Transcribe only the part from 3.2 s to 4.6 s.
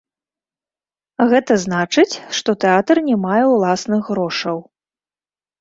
мае ўласных грошаў.